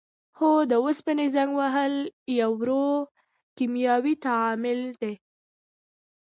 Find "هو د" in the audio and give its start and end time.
0.37-0.73